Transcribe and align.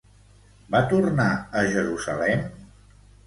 Va 0.75 0.79
tornar 0.93 1.27
a 1.37 1.63
Jerusalem? 1.75 2.43